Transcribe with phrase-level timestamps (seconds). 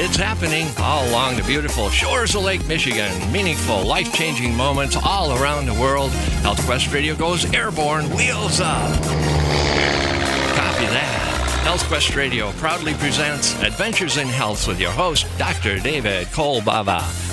[0.00, 3.10] It's happening all along the beautiful shores of Lake Michigan.
[3.32, 6.12] Meaningful, life changing moments all around the world.
[6.42, 8.92] Health Quest Radio goes airborne, wheels up.
[10.54, 11.60] Copy that.
[11.64, 15.80] Health Quest Radio proudly presents Adventures in Health with your host, Dr.
[15.80, 17.27] David Kolbaba.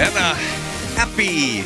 [0.00, 0.32] And uh,
[0.96, 1.64] happy,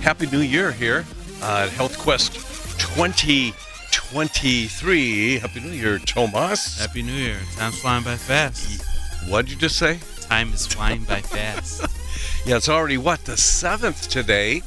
[0.00, 1.04] happy New Year here
[1.40, 2.34] at Health Quest
[2.80, 5.38] 2023.
[5.38, 6.80] Happy New Year, Tomas.
[6.80, 7.38] Happy New Year.
[7.54, 8.82] Time's flying by fast.
[9.28, 10.00] What did you just say?
[10.22, 11.86] Time is flying by fast.
[12.44, 14.62] Yeah, it's already what the seventh today,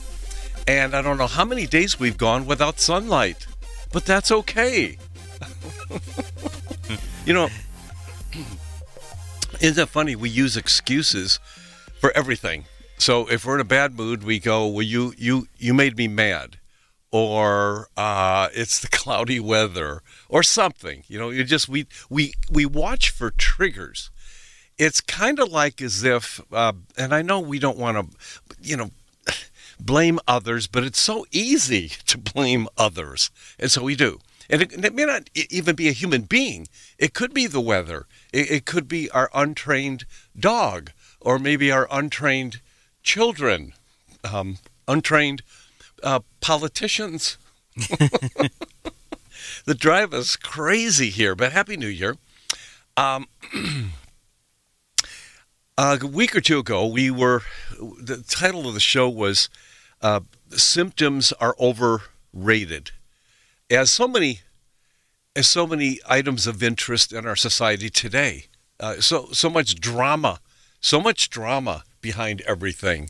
[0.66, 3.48] and I don't know how many days we've gone without sunlight,
[3.92, 4.98] but that's okay.
[7.26, 7.50] you know,
[9.60, 10.16] isn't it funny?
[10.16, 11.42] We use excuses
[12.00, 12.64] for everything.
[12.98, 16.08] So if we're in a bad mood, we go, "Well, you you you made me
[16.08, 16.60] mad,"
[17.12, 21.04] or uh, "It's the cloudy weather," or something.
[21.08, 24.10] You know, you just we we we watch for triggers.
[24.78, 28.18] It's kind of like as if, uh, and I know we don't want to,
[28.60, 28.90] you know,
[29.80, 34.20] blame others, but it's so easy to blame others, and so we do.
[34.50, 36.68] And it, it may not even be a human being.
[36.98, 38.08] It could be the weather.
[38.32, 40.06] It, it could be our untrained
[40.38, 42.62] dog, or maybe our untrained
[43.04, 43.74] children,
[44.24, 45.44] um, untrained
[46.02, 47.38] uh, politicians
[49.66, 51.36] the drive us crazy here.
[51.36, 52.18] But Happy New Year.
[52.98, 53.28] Um,
[55.78, 57.42] a week or two ago, we were,
[57.80, 59.50] the title of the show was
[60.02, 60.22] uh,
[60.52, 62.92] Symptoms Are Overrated.
[63.70, 64.42] As so many,
[65.36, 68.46] as so many items of interest in our society today,
[68.80, 70.40] uh, so so much drama,
[70.80, 73.10] so much drama behind everything,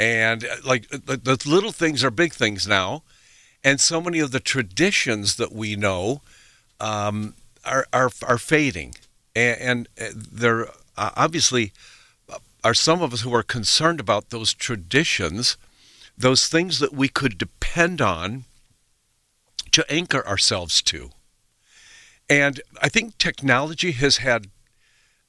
[0.00, 3.04] and uh, like the, the little things are big things now,
[3.62, 6.22] and so many of the traditions that we know
[6.80, 7.34] um,
[7.64, 8.96] are, are are fading,
[9.36, 11.72] and, and there uh, obviously
[12.62, 15.56] are some of us who are concerned about those traditions,
[16.16, 18.44] those things that we could depend on
[19.72, 21.10] to anchor ourselves to.
[22.28, 24.48] And I think technology has had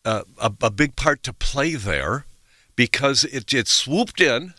[0.03, 2.25] uh, a, a big part to play there
[2.81, 4.55] because it, it swooped in,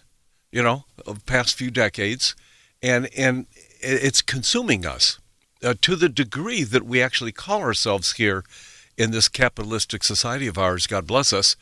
[0.53, 0.85] you know,
[1.27, 2.37] past few decades,
[2.81, 3.47] and, and
[3.81, 5.19] it's consuming us
[5.65, 8.45] uh, to the degree that we actually call ourselves here
[8.97, 11.57] in this capitalistic society of ours, God bless us,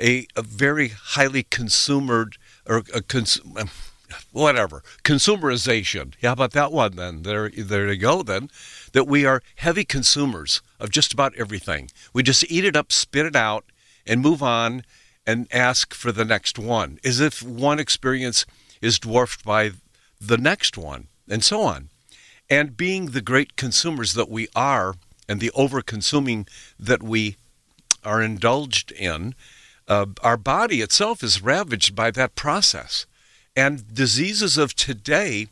[0.00, 3.40] a, a very highly consumered or a cons-
[4.32, 6.14] whatever consumerization.
[6.20, 7.22] Yeah, how about that one then?
[7.22, 8.24] There, there you go.
[8.24, 8.50] Then
[8.94, 11.88] that we are heavy consumers of just about everything.
[12.12, 13.64] We just eat it up, spit it out,
[14.04, 14.82] and move on
[15.26, 18.46] and ask for the next one, as if one experience
[18.80, 19.72] is dwarfed by
[20.20, 21.88] the next one, and so on.
[22.48, 24.94] And being the great consumers that we are,
[25.28, 26.46] and the over consuming
[26.78, 27.36] that we
[28.04, 29.34] are indulged in,
[29.86, 33.06] uh, our body itself is ravaged by that process.
[33.54, 35.48] And diseases of today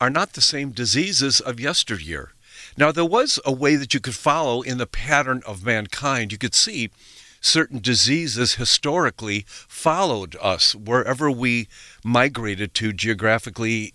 [0.00, 2.32] are not the same diseases of yesteryear.
[2.76, 6.32] Now, there was a way that you could follow in the pattern of mankind.
[6.32, 6.90] You could see
[7.40, 11.68] certain diseases historically followed us wherever we
[12.04, 13.92] migrated to geographically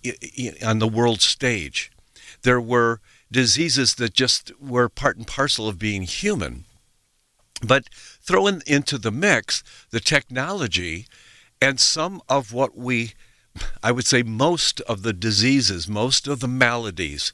[0.63, 1.91] on the world stage.
[2.41, 2.99] There were
[3.31, 6.65] diseases that just were part and parcel of being human.
[7.65, 7.87] But
[8.21, 11.07] throw in, into the mix the technology
[11.61, 13.13] and some of what we,
[13.81, 17.31] I would say, most of the diseases, most of the maladies,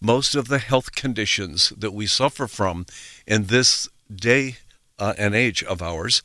[0.00, 2.86] most of the health conditions that we suffer from
[3.26, 4.56] in this day
[4.98, 6.22] uh, and age of ours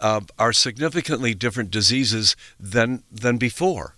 [0.00, 3.94] uh, are significantly different diseases than than before.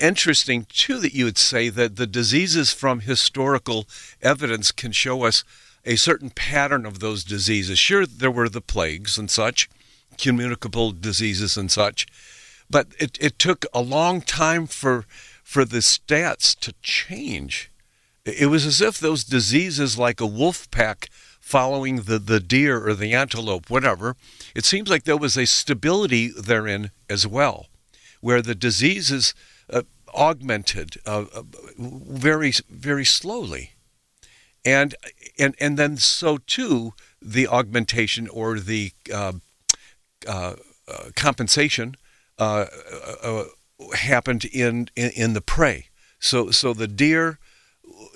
[0.00, 3.86] Interesting too that you would say that the diseases from historical
[4.22, 5.44] evidence can show us
[5.84, 7.78] a certain pattern of those diseases.
[7.78, 9.68] Sure, there were the plagues and such
[10.16, 12.06] communicable diseases and such.
[12.70, 15.04] But it, it took a long time for
[15.42, 17.70] for the stats to change.
[18.24, 21.10] It was as if those diseases, like a wolf pack
[21.44, 24.16] following the, the deer or the antelope, whatever,
[24.54, 27.66] it seems like there was a stability therein as well,
[28.22, 29.34] where the diseases
[29.68, 29.82] uh,
[30.14, 31.42] augmented uh, uh,
[31.78, 33.72] very, very slowly.
[34.64, 34.94] And,
[35.38, 39.34] and, and then so too, the augmentation or the uh,
[40.26, 40.54] uh,
[40.88, 41.94] uh, compensation
[42.38, 45.88] happened in, in, in the prey.
[46.18, 47.38] So, so the deer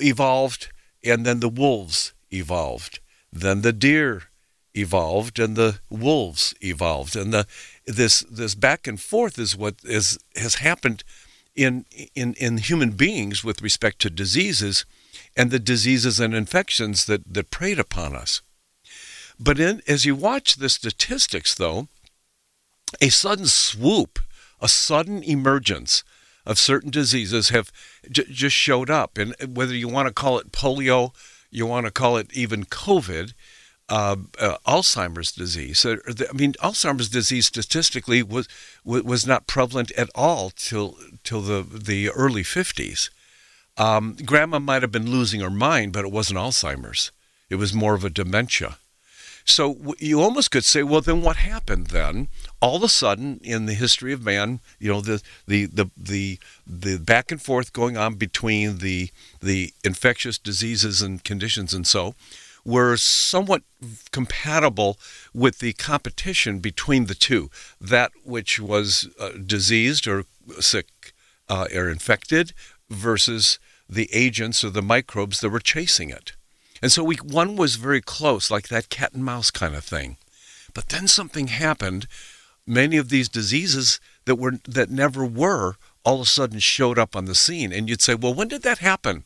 [0.01, 0.71] evolved,
[1.05, 3.01] and then the wolves evolved.
[3.33, 4.25] Then the deer
[4.75, 7.47] evolved, and the wolves evolved, and the
[7.87, 11.05] this this back and forth is what is has happened
[11.55, 11.85] in
[12.15, 14.85] in in human beings with respect to diseases
[15.37, 18.43] and the diseases and infections that that preyed upon us.
[19.39, 21.89] But in, as you watch the statistics, though,
[23.01, 24.19] a sudden swoop,
[24.61, 26.03] a sudden emergence
[26.45, 27.71] of certain diseases have
[28.11, 29.19] j- just showed up.
[29.19, 31.13] And whether you want to call it polio,
[31.50, 33.33] you want to call it even COVID,
[33.89, 35.85] uh, uh, Alzheimer's disease.
[35.87, 35.97] I
[36.35, 38.49] mean, Alzheimer's disease statistically was
[38.85, 43.11] was not prevalent at all till till the the early 50s.
[43.77, 47.12] Um, grandma might have been losing her mind, but it wasn't Alzheimer's.
[47.49, 48.79] It was more of a dementia.
[49.49, 52.29] So you almost could say, well, then what happened then?
[52.61, 56.39] All of a sudden, in the history of man, you know, the the the the,
[56.67, 59.11] the back and forth going on between the
[59.41, 62.15] the infectious diseases and conditions and so
[62.65, 63.62] were somewhat
[64.12, 64.99] compatible
[65.33, 67.50] with the competition between the two.
[67.81, 70.25] That which was uh, diseased or
[70.61, 71.15] sick
[71.49, 72.53] uh, or infected
[72.91, 73.59] versus
[73.89, 76.33] the agents or the microbes that were chasing it.
[76.83, 80.17] And so we, one was very close, like that cat and mouse kind of thing.
[80.75, 82.07] But then something happened.
[82.67, 87.17] Many of these diseases that were that never were all of a sudden showed up
[87.17, 87.73] on the scene.
[87.73, 89.25] And you'd say, well, when did that happen?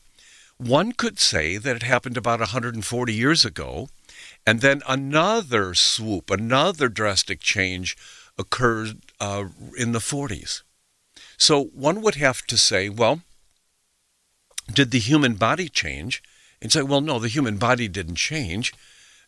[0.57, 3.89] One could say that it happened about 140 years ago,
[4.45, 7.97] and then another swoop, another drastic change
[8.37, 9.45] occurred uh,
[9.77, 10.63] in the 40s.
[11.37, 13.21] So one would have to say, well,
[14.71, 16.23] did the human body change?
[16.63, 18.73] And say, well, no, the human body didn't change.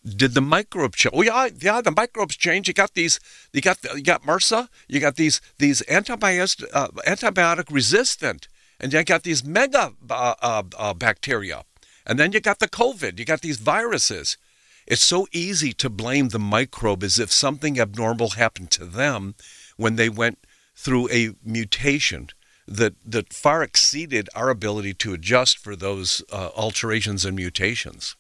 [0.06, 1.14] Did the microbes change?
[1.16, 2.68] Oh yeah, yeah, the microbes change.
[2.68, 3.20] You got these,
[3.52, 8.48] you got you got MRSA, you got these these antibiotic uh, antibiotic resistant,
[8.80, 11.66] and you got these mega uh, uh, uh, bacteria,
[12.06, 13.18] and then you got the COVID.
[13.18, 14.38] You got these viruses.
[14.86, 19.34] It's so easy to blame the microbe as if something abnormal happened to them
[19.76, 20.38] when they went
[20.76, 22.30] through a mutation
[22.68, 28.16] that that far exceeded our ability to adjust for those uh, alterations and mutations.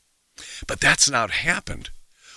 [0.67, 1.89] But that's not happened.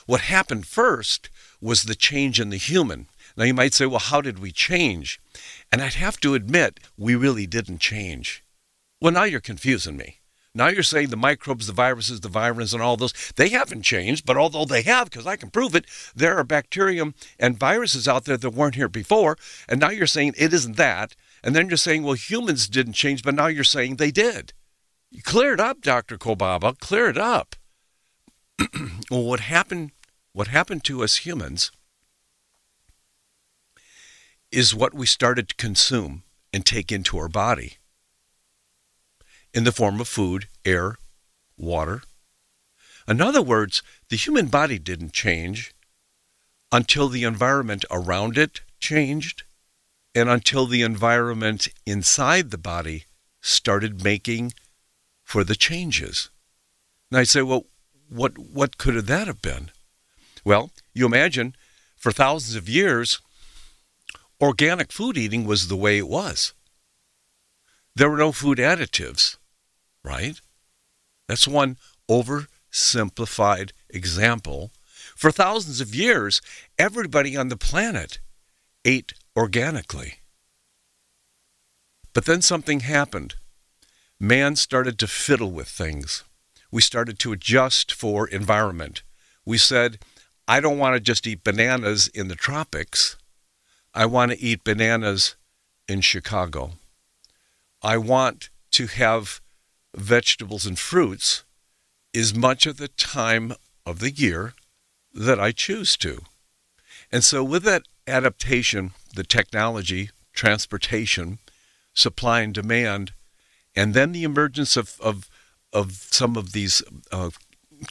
[0.07, 1.29] What happened first
[1.61, 3.09] was the change in the human.
[3.37, 5.21] Now you might say, well, how did we change?
[5.71, 8.43] And I'd have to admit, we really didn't change.
[9.01, 10.19] Well, now you're confusing me.
[10.55, 14.27] Now you're saying the microbes, the viruses, the virus, and all those, they haven't changed,
[14.27, 15.85] but although they have, because I can prove it,
[16.17, 19.37] there are bacterium and viruses out there that weren't here before.
[19.69, 21.15] And now you're saying it isn't that.
[21.43, 24.53] And then you're saying, well, humans didn't change, but now you're saying they did.
[25.23, 26.19] clear it up, Dr.
[26.19, 26.79] Kolbaba.
[26.79, 27.57] Clear it up.
[29.11, 29.93] well, what happened
[30.33, 31.73] what happened to us humans
[34.53, 37.79] is what we started to consume and take into our body
[39.53, 40.97] in the form of food, air,
[41.57, 42.03] water.
[43.09, 45.75] In other words, the human body didn't change
[46.71, 49.43] until the environment around it changed
[50.15, 53.05] and until the environment inside the body
[53.41, 54.53] started making
[55.25, 56.31] for the changes.
[57.11, 57.65] And I say, well,
[58.09, 59.71] what what could that have been?
[60.45, 61.55] Well, you imagine
[61.97, 63.21] for thousands of years,
[64.41, 66.55] organic food eating was the way it was.
[67.95, 69.37] There were no food additives,
[70.05, 70.41] right?
[71.27, 71.77] That's one
[72.09, 74.71] oversimplified example.
[75.17, 76.41] For thousands of years,
[76.79, 78.21] everybody on the planet
[78.85, 80.15] ate organically.
[82.13, 83.37] But then something happened.
[84.19, 86.25] Man started to fiddle with things.
[86.73, 89.05] We started to adjust for environment.
[89.47, 90.01] We said,
[90.49, 93.17] I don't want to just eat bananas in the tropics.
[93.95, 95.37] I want to eat bananas
[95.87, 96.73] in Chicago.
[97.81, 99.41] I want to have
[99.97, 101.45] vegetables and fruits
[102.13, 103.53] as much of the time
[103.87, 104.55] of the year
[105.15, 106.23] that I choose to.
[107.13, 111.39] And so, with that adaptation, the technology, transportation,
[111.95, 113.13] supply and demand,
[113.75, 115.29] and then the emergence of, of,
[115.73, 117.31] of some of these uh,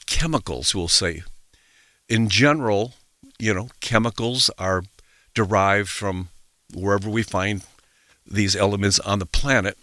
[0.05, 1.23] chemicals, we'll say.
[2.09, 2.93] In general,
[3.39, 4.83] you know, chemicals are
[5.33, 6.29] derived from
[6.73, 7.63] wherever we find
[8.25, 9.77] these elements on the planet.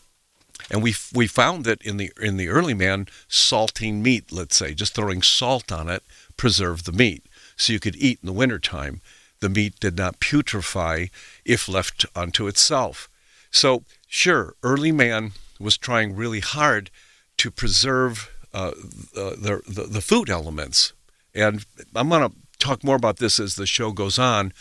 [0.70, 4.72] And we we found that in the in the early man, salting meat, let's say,
[4.72, 6.02] just throwing salt on it
[6.36, 7.24] preserved the meat,
[7.56, 9.00] so you could eat in the wintertime.
[9.44, 11.10] The meat did not putrefy
[11.44, 13.10] if left unto itself.
[13.50, 16.90] So sure, early man was trying really hard
[17.36, 18.70] to preserve uh,
[19.12, 20.94] the, the the food elements,
[21.34, 24.54] and I'm going to talk more about this as the show goes on,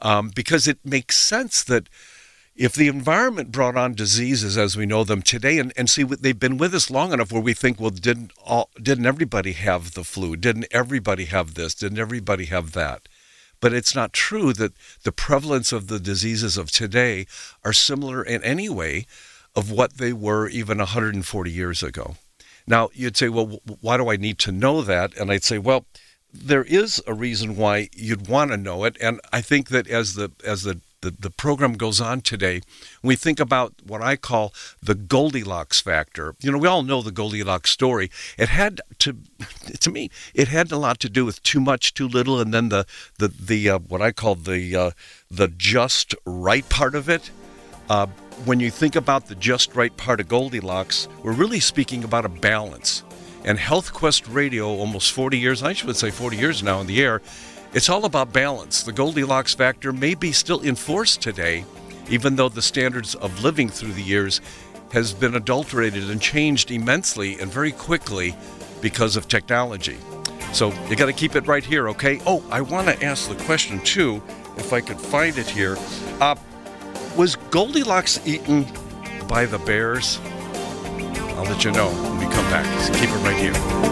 [0.00, 1.90] um, because it makes sense that
[2.56, 6.40] if the environment brought on diseases as we know them today, and, and see, they've
[6.40, 10.04] been with us long enough where we think, well, didn't all, didn't everybody have the
[10.04, 10.36] flu?
[10.36, 11.74] Didn't everybody have this?
[11.74, 13.08] Didn't everybody have that?
[13.62, 14.72] But it's not true that
[15.04, 17.26] the prevalence of the diseases of today
[17.64, 19.06] are similar in any way
[19.54, 22.16] of what they were even 140 years ago.
[22.66, 25.16] Now, you'd say, well, why do I need to know that?
[25.16, 25.86] And I'd say, well,
[26.32, 30.14] there is a reason why you'd want to know it, and I think that as
[30.14, 32.62] the as the the, the program goes on today,
[33.02, 36.34] we think about what I call the Goldilocks factor.
[36.40, 38.10] You know, we all know the Goldilocks story.
[38.38, 39.16] It had to,
[39.80, 42.70] to me, it had a lot to do with too much, too little, and then
[42.70, 42.86] the
[43.18, 44.90] the the uh, what I call the uh,
[45.30, 47.30] the just right part of it.
[47.90, 48.06] Uh,
[48.44, 52.28] when you think about the just right part of Goldilocks, we're really speaking about a
[52.28, 53.02] balance.
[53.44, 57.02] And Health Quest Radio, almost 40 years, I should say 40 years now in the
[57.02, 57.20] air,
[57.74, 58.82] it's all about balance.
[58.82, 61.64] The Goldilocks factor may be still enforced today,
[62.10, 64.40] even though the standards of living through the years
[64.92, 68.36] has been adulterated and changed immensely and very quickly
[68.82, 69.96] because of technology.
[70.52, 72.20] So you got to keep it right here, okay?
[72.26, 74.22] Oh, I want to ask the question too,
[74.58, 75.78] if I could find it here.
[76.20, 76.36] Uh,
[77.16, 78.66] was Goldilocks eaten
[79.28, 80.18] by the bears?
[81.36, 82.66] I'll let you know when we come back.
[82.82, 83.91] So keep it right here.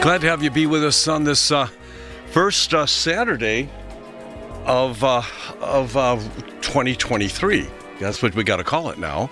[0.01, 1.67] Glad to have you be with us on this uh,
[2.31, 3.69] first uh, Saturday
[4.65, 5.21] of uh,
[5.59, 5.91] of
[6.61, 7.67] 2023.
[7.99, 9.29] That's what we got to call it now.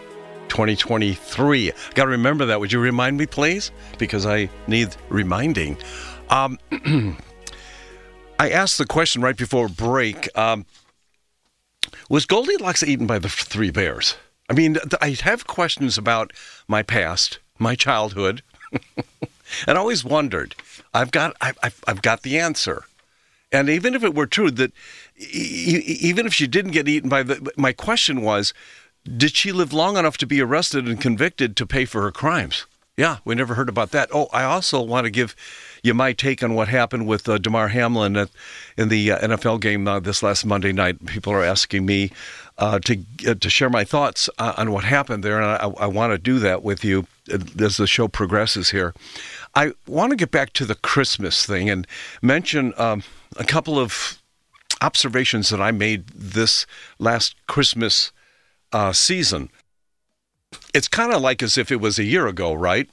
[0.50, 1.72] 2023.
[1.96, 2.60] Got to remember that.
[2.60, 3.72] Would you remind me, please?
[3.98, 5.78] Because I need reminding.
[6.30, 6.60] Um,
[8.38, 10.28] I asked the question right before break.
[10.38, 10.66] Um,
[12.10, 14.18] was Goldilocks eaten by the three bears?
[14.50, 16.34] I mean, I have questions about
[16.68, 18.42] my past, my childhood.
[19.68, 20.56] and I always wondered.
[20.94, 22.86] I've got I've, I've got the answer,
[23.52, 24.72] and even if it were true that
[25.18, 28.54] even if she didn't get eaten by the my question was,
[29.06, 32.66] did she live long enough to be arrested and convicted to pay for her crimes?
[32.98, 34.10] Yeah, we never heard about that.
[34.12, 35.36] Oh, I also want to give
[35.84, 38.30] you my take on what happened with uh, Damar Hamlin at,
[38.76, 41.06] in the uh, NFL game uh, this last Monday night.
[41.06, 42.12] People are asking me
[42.58, 45.86] uh, to uh, to share my thoughts uh, on what happened there, and I, I
[45.86, 48.94] want to do that with you as the show progresses here.
[49.56, 51.88] I want to get back to the Christmas thing and
[52.22, 53.04] mention um,
[53.38, 54.22] a couple of
[54.82, 56.66] observations that I made this
[57.00, 58.12] last Christmas
[58.72, 59.50] uh, season.
[60.74, 62.90] It's kind of like as if it was a year ago, right?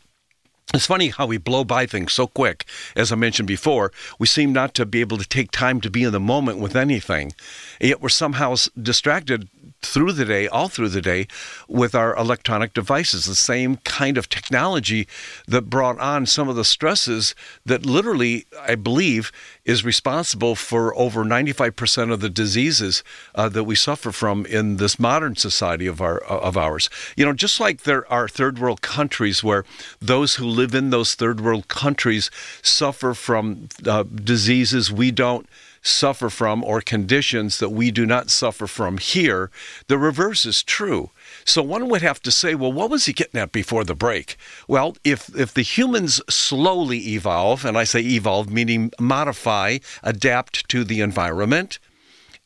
[0.72, 2.64] It's funny how we blow by things so quick.
[2.96, 6.02] As I mentioned before, we seem not to be able to take time to be
[6.02, 7.32] in the moment with anything.
[7.80, 9.48] Yet we're somehow distracted
[9.84, 11.26] through the day, all through the day,
[11.68, 13.26] with our electronic devices.
[13.26, 15.06] The same kind of technology
[15.46, 19.30] that brought on some of the stresses that literally, I believe,
[19.64, 23.02] is responsible for over 95% of the diseases
[23.34, 26.90] uh, that we suffer from in this modern society of our of ours.
[27.16, 29.64] You know, just like there are third world countries where
[30.00, 32.30] those who live in those third world countries
[32.62, 35.48] suffer from uh, diseases we don't
[35.84, 39.50] suffer from or conditions that we do not suffer from here,
[39.86, 41.10] the reverse is true.
[41.44, 44.36] So one would have to say, well, what was he getting at before the break?
[44.66, 50.84] Well, if if the humans slowly evolve, and I say evolve meaning modify, adapt to
[50.84, 51.78] the environment,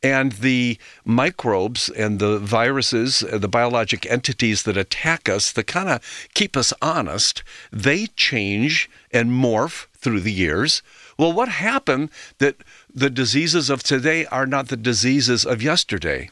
[0.02, 5.88] and the microbes and the viruses, uh, the biologic entities that attack us, that kind
[5.88, 7.42] of keep us honest,
[7.72, 10.82] they change and morph through the years.
[11.18, 12.56] Well, what happened that
[12.94, 16.30] the diseases of today are not the diseases of yesterday?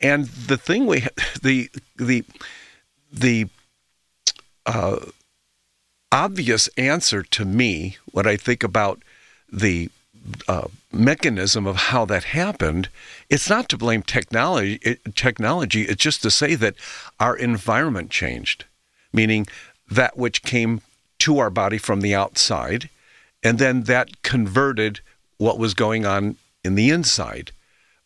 [0.00, 1.06] And the thing we,
[1.42, 2.24] the the
[3.12, 3.48] the
[4.66, 4.96] uh,
[6.10, 9.02] obvious answer to me when I think about
[9.52, 9.90] the
[10.48, 12.88] uh, mechanism of how that happened,
[13.28, 14.78] it's not to blame technology.
[14.82, 15.82] It, technology.
[15.82, 16.76] It's just to say that
[17.20, 18.64] our environment changed,
[19.12, 19.46] meaning
[19.90, 20.80] that which came
[21.18, 22.88] to our body from the outside,
[23.44, 25.00] and then that converted
[25.36, 27.52] what was going on in the inside,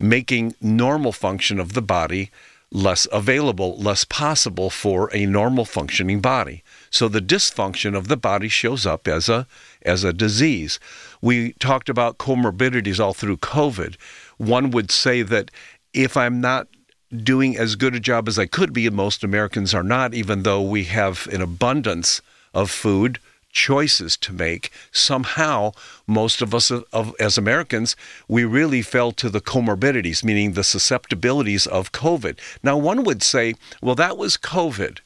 [0.00, 2.30] making normal function of the body
[2.70, 6.62] less available, less possible for a normal functioning body.
[6.90, 9.46] So the dysfunction of the body shows up as a
[9.82, 10.78] as a disease.
[11.22, 13.96] We talked about comorbidities all through COVID.
[14.36, 15.50] One would say that
[15.94, 16.68] if I'm not
[17.16, 20.42] doing as good a job as I could be, and most Americans are not, even
[20.42, 22.20] though we have an abundance
[22.52, 23.18] of food,
[23.50, 25.72] choices to make, somehow
[26.06, 27.96] most of us of, as Americans,
[28.28, 32.38] we really fell to the comorbidities, meaning the susceptibilities of COVID.
[32.62, 34.98] Now, one would say, well, that was COVID,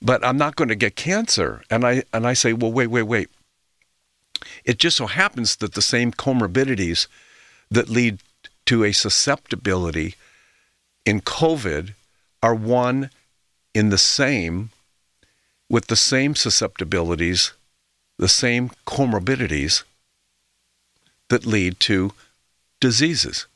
[0.00, 1.62] but I'm not going to get cancer.
[1.70, 3.28] And I and I say, well, wait, wait, wait.
[4.64, 7.06] It just so happens that the same comorbidities
[7.70, 8.20] that lead
[8.66, 10.14] to a susceptibility
[11.04, 11.94] in COVID
[12.42, 13.10] are one
[13.74, 14.70] in the same
[15.70, 17.52] with the same susceptibilities,
[18.18, 19.84] the same comorbidities
[21.28, 22.10] that lead to
[22.80, 23.46] diseases.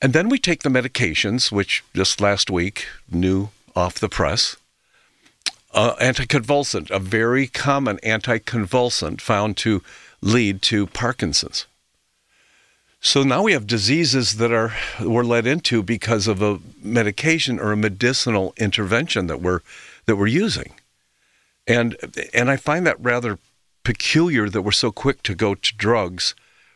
[0.00, 4.56] And then we take the medications, which just last week, new off the press,
[5.74, 9.82] uh, anticonvulsant, a very common anticonvulsant found to
[10.22, 11.66] lead to Parkinson's.
[13.00, 17.72] So now we have diseases that are we're led into because of a medication or
[17.72, 19.60] a medicinal intervention that we're
[20.08, 20.72] that we're using.
[21.68, 21.96] And
[22.34, 23.38] and I find that rather
[23.84, 26.34] peculiar that we're so quick to go to drugs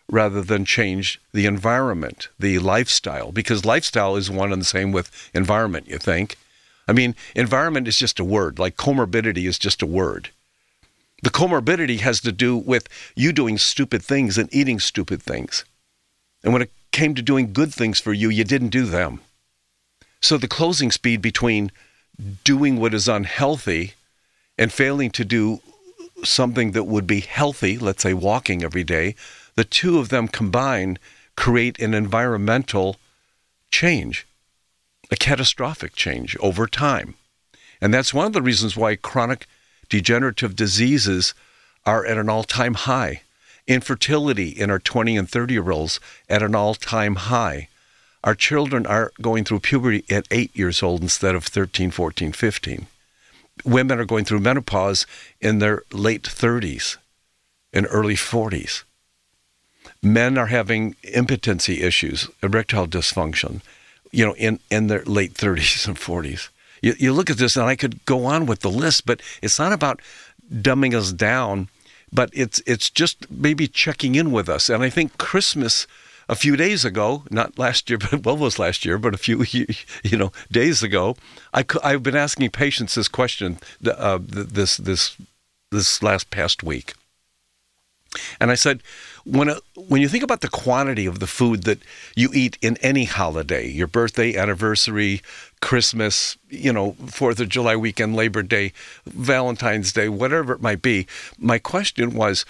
[0.08, 5.10] rather than change the environment, the lifestyle, because lifestyle is one and the same with
[5.34, 6.36] environment, you think.
[6.86, 10.30] I mean, environment is just a word, like comorbidity is just a word.
[11.22, 15.64] The comorbidity has to do with you doing stupid things and eating stupid things.
[16.44, 19.20] And when it came to doing good things for you, you didn't do them.
[20.20, 21.70] So the closing speed between
[22.44, 23.94] doing what is unhealthy
[24.58, 25.60] and failing to do
[26.24, 29.14] something that would be healthy, let's say walking every day,
[29.54, 30.98] the two of them combined
[31.36, 32.96] create an environmental
[33.70, 34.26] change,
[35.10, 37.14] a catastrophic change over time.
[37.80, 39.46] And that's one of the reasons why chronic
[39.88, 41.34] degenerative diseases
[41.84, 43.22] are at an all time high.
[43.66, 47.68] Infertility in our 20 and 30 year olds at an all time high.
[48.24, 52.86] Our children are going through puberty at eight years old instead of 13, 14, 15.
[53.64, 55.06] Women are going through menopause
[55.40, 56.98] in their late 30s
[57.72, 58.84] and early 40s.
[60.02, 63.60] Men are having impotency issues, erectile dysfunction,
[64.10, 66.48] you know, in, in their late 30s and 40s.
[66.80, 69.58] You, you look at this, and I could go on with the list, but it's
[69.58, 70.00] not about
[70.52, 71.68] dumbing us down,
[72.12, 74.68] but it's it's just maybe checking in with us.
[74.68, 75.86] And I think Christmas
[76.28, 79.44] a few days ago, not last year, but well, was last year, but a few
[80.02, 81.16] you know days ago,
[81.52, 85.16] I I've been asking patients this question uh, this this
[85.70, 86.94] this last past week,
[88.40, 88.82] and I said,
[89.24, 91.78] when a, when you think about the quantity of the food that
[92.16, 95.22] you eat in any holiday, your birthday, anniversary,
[95.60, 98.72] Christmas, you know, Fourth of July weekend, Labor Day,
[99.06, 101.06] Valentine's Day, whatever it might be,
[101.38, 102.44] my question was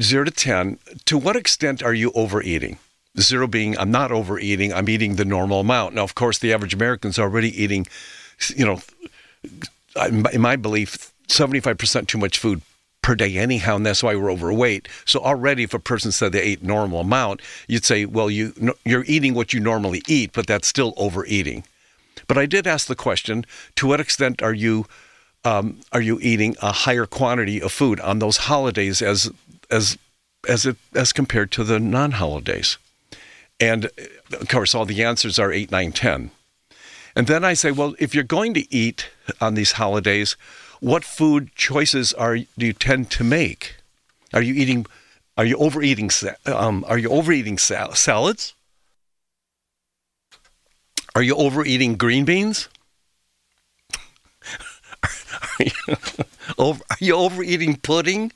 [0.00, 0.78] zero to ten.
[1.06, 2.78] To what extent are you overeating?
[3.18, 5.94] Zero being I'm not overeating, I'm eating the normal amount.
[5.94, 7.86] Now, of course, the average American's already eating,
[8.54, 8.80] you know,
[10.06, 12.62] in my belief, 75% too much food
[13.02, 14.88] per day anyhow, and that's why we're overweight.
[15.04, 19.04] So already, if a person said they ate normal amount, you'd say, well, you you're
[19.06, 21.64] eating what you normally eat, but that's still overeating.
[22.26, 23.44] But I did ask the question:
[23.76, 24.86] To what extent are you
[25.44, 29.30] um, are you eating a higher quantity of food on those holidays as
[29.70, 29.96] as
[30.48, 32.78] as it as compared to the non-holidays?
[33.60, 33.90] And
[34.32, 36.30] of course, all the answers are eight, nine, ten.
[37.14, 40.36] And then I say, well, if you're going to eat on these holidays,
[40.80, 43.76] what food choices are do you tend to make?
[44.32, 44.86] Are you eating?
[45.36, 46.10] Are you overeating?
[46.46, 48.54] Um, are you overeating sal- salads?
[51.14, 52.68] Are you overeating green beans?
[55.58, 55.96] Are you,
[56.58, 58.32] are you overeating pudding?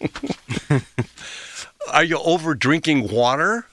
[1.92, 3.66] are you over drinking water?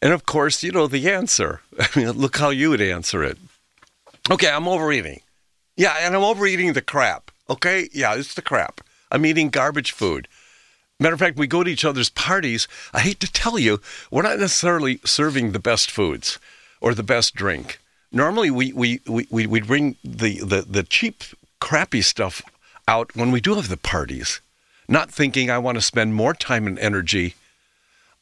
[0.00, 1.60] And of course, you know the answer.
[1.78, 3.38] I mean, look how you would answer it.
[4.30, 5.20] Okay, I'm overeating.
[5.76, 7.30] Yeah, and I'm overeating the crap.
[7.48, 7.88] Okay?
[7.92, 8.80] Yeah, it's the crap.
[9.10, 10.28] I'm eating garbage food.
[11.00, 12.66] Matter of fact, we go to each other's parties.
[12.92, 13.80] I hate to tell you,
[14.10, 16.38] we're not necessarily serving the best foods
[16.80, 17.78] or the best drink.
[18.10, 21.22] Normally, we, we, we, we bring the, the, the cheap,
[21.60, 22.42] crappy stuff
[22.88, 24.40] out when we do have the parties,
[24.88, 27.34] not thinking I want to spend more time and energy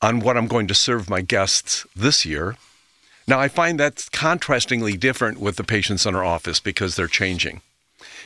[0.07, 2.57] on what I'm going to serve my guests this year
[3.29, 7.61] now, I find that's contrastingly different with the patients in our office because they're changing.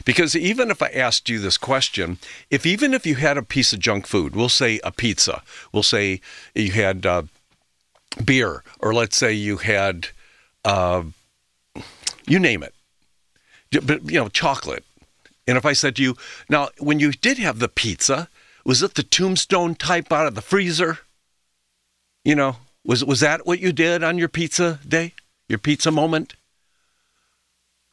[0.04, 2.18] Because even if I asked you this question,
[2.50, 5.82] if even if you had a piece of junk food, we'll say a pizza, we'll
[5.82, 6.20] say
[6.54, 7.22] you had uh,
[8.22, 10.08] beer, or let's say you had,
[10.64, 11.04] uh,
[12.26, 12.74] you name it,
[13.86, 14.84] but you know, chocolate.
[15.46, 16.16] And if I said to you,
[16.48, 18.28] now when you did have the pizza,
[18.64, 20.98] was it the tombstone type out of the freezer?
[22.24, 25.14] You know, was was that what you did on your pizza day?
[25.48, 26.34] Your pizza moment?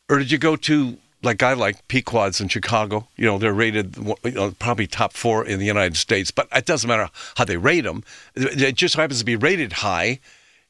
[0.09, 3.07] Or did you go to like I like Pequod's in Chicago?
[3.15, 6.65] You know, they're rated you know, probably top four in the United States, but it
[6.65, 8.03] doesn't matter how they rate them.
[8.35, 10.19] It just happens to be rated high,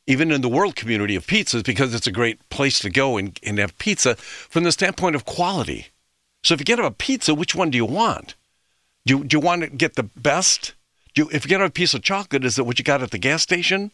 [0.06, 3.40] even in the world community of pizzas, because it's a great place to go and,
[3.44, 5.88] and have pizza from the standpoint of quality.
[6.44, 8.36] So if you get a pizza, which one do you want?
[9.06, 10.74] Do do you want to get the best?
[11.18, 13.18] You, if you get a piece of chocolate, is it what you got at the
[13.18, 13.92] gas station?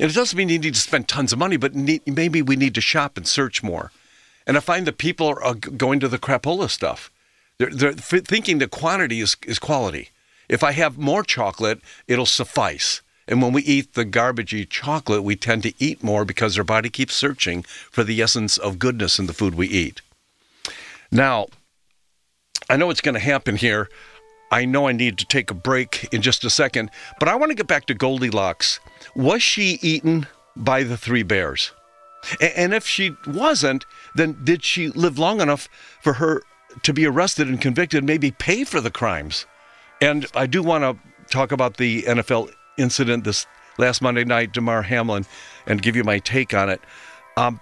[0.00, 2.56] And it doesn't mean you need to spend tons of money, but need, maybe we
[2.56, 3.90] need to shop and search more.
[4.46, 7.10] And I find that people are going to the crapola stuff.
[7.58, 10.10] They're, they're thinking the quantity is, is quality.
[10.48, 13.02] If I have more chocolate, it'll suffice.
[13.26, 16.88] And when we eat the garbagey chocolate, we tend to eat more because our body
[16.88, 20.00] keeps searching for the essence of goodness in the food we eat.
[21.10, 21.48] Now,
[22.70, 23.90] I know what's going to happen here.
[24.50, 27.50] I know I need to take a break in just a second, but I want
[27.50, 28.80] to get back to Goldilocks.
[29.14, 31.72] Was she eaten by the three bears?
[32.40, 35.68] And if she wasn't, then did she live long enough
[36.02, 36.42] for her
[36.82, 39.46] to be arrested and convicted, maybe pay for the crimes?
[40.00, 40.98] And I do want to
[41.30, 43.46] talk about the NFL incident this
[43.78, 45.26] last Monday night, Damar Hamlin,
[45.66, 46.80] and give you my take on it.
[47.36, 47.60] Um,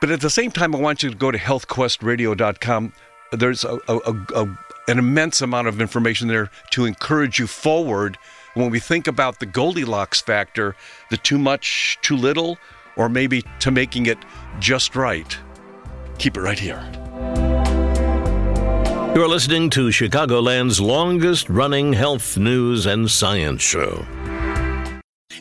[0.00, 2.92] but at the same time, I want you to go to healthquestradio.com.
[3.32, 3.96] There's a, a,
[4.34, 4.58] a,
[4.88, 8.18] an immense amount of information there to encourage you forward
[8.54, 10.74] when we think about the Goldilocks factor,
[11.10, 12.58] the too much, too little,
[12.96, 14.18] or maybe to making it
[14.58, 15.36] just right.
[16.18, 16.82] Keep it right here.
[19.14, 24.04] You're listening to Chicagoland's longest running health news and science show.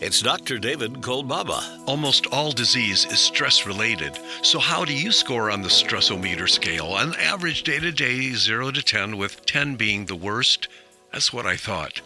[0.01, 0.59] It's Dr.
[0.59, 1.63] David Kolbaba.
[1.87, 4.19] Almost all disease is stress related.
[4.41, 6.87] So, how do you score on the stressometer scale?
[6.87, 10.67] On average day to day, 0 to 10, with 10 being the worst?
[11.13, 12.01] That's what I thought.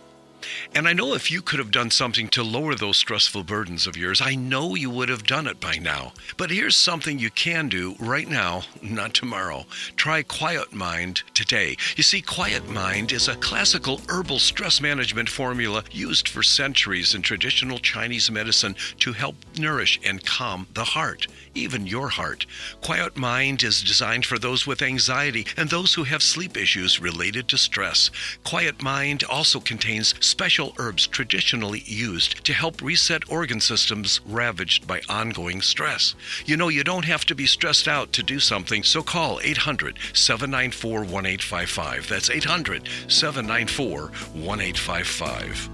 [0.74, 3.98] And I know if you could have done something to lower those stressful burdens of
[3.98, 6.14] yours, I know you would have done it by now.
[6.38, 9.66] But here's something you can do right now, not tomorrow.
[9.96, 11.78] Try Quiet Mind today.
[11.96, 17.22] You see, Quiet Mind is a classical herbal stress management formula used for centuries in
[17.22, 22.46] traditional Chinese medicine to help nourish and calm the heart even your heart.
[22.82, 27.48] Quiet Mind is designed for those with anxiety and those who have sleep issues related
[27.50, 28.12] to stress.
[28.44, 35.02] Quiet Mind also contains special herbs traditionally used to help reset organ systems ravaged by
[35.10, 36.16] ongoing stress.
[36.46, 39.98] You know, you don't have to be stressed out to do something, so call 800
[40.14, 42.08] 794 1855.
[42.08, 45.70] That's 800 794 1855.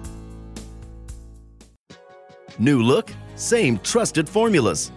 [2.57, 4.91] New look, same trusted formulas.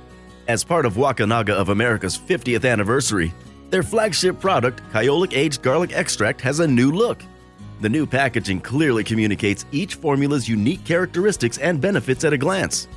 [0.47, 3.35] As part of Wakunaga of America's 50th anniversary,
[3.71, 7.21] their flagship product, Kyolic Aged Garlic Extract, has a new look.
[7.81, 12.89] The new packaging clearly communicates each formula's unique characteristics and benefits at a glance.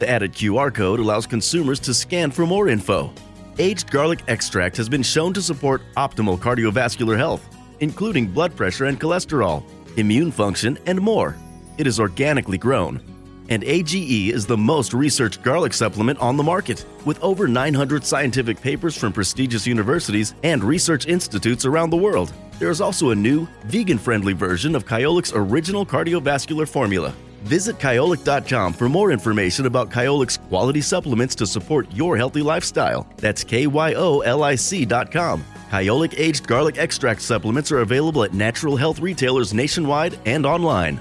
[0.00, 3.12] The added QR code allows consumers to scan for more info.
[3.58, 9.00] Aged garlic extract has been shown to support optimal cardiovascular health, including blood pressure and
[9.00, 9.62] cholesterol,
[9.96, 11.36] immune function, and more.
[11.78, 13.00] It is organically grown.
[13.48, 18.60] And AGE is the most researched garlic supplement on the market, with over 900 scientific
[18.60, 22.32] papers from prestigious universities and research institutes around the world.
[22.58, 27.14] There is also a new, vegan friendly version of Kyolic's original cardiovascular formula.
[27.42, 33.06] Visit Kyolic.com for more information about Kyolic's quality supplements to support your healthy lifestyle.
[33.18, 35.44] That's K Y O L I C.com.
[35.70, 40.98] Kyolic aged garlic extract supplements are available at natural health retailers nationwide and online.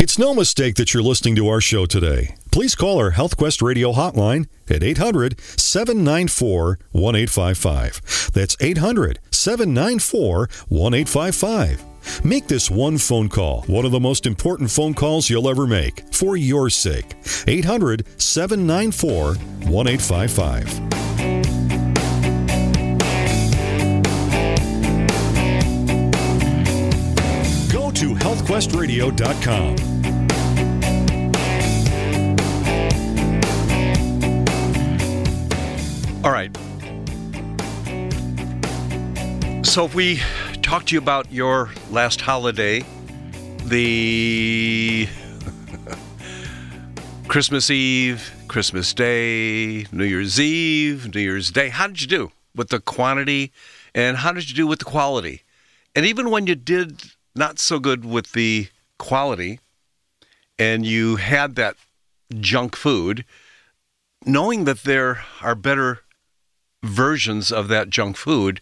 [0.00, 2.36] It's no mistake that you're listening to our show today.
[2.52, 8.30] Please call our HealthQuest radio hotline at 800 794 1855.
[8.32, 12.24] That's 800 794 1855.
[12.24, 16.04] Make this one phone call one of the most important phone calls you'll ever make
[16.14, 17.16] for your sake.
[17.48, 20.97] 800 794 1855.
[27.98, 29.74] To healthquestradio.com.
[36.24, 36.56] All right.
[39.66, 40.20] So if we
[40.62, 42.84] talk to you about your last holiday,
[43.64, 45.08] the
[47.26, 52.68] Christmas Eve, Christmas Day, New Year's Eve, New Year's Day, how did you do with
[52.68, 53.50] the quantity
[53.92, 55.42] and how did you do with the quality?
[55.96, 57.02] And even when you did
[57.38, 59.60] not so good with the quality
[60.58, 61.76] and you had that
[62.40, 63.24] junk food,
[64.26, 66.00] knowing that there are better
[66.82, 68.60] versions of that junk food,